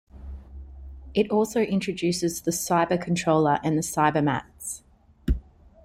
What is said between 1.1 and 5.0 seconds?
It also introduces the Cyber Controller and the Cybermats.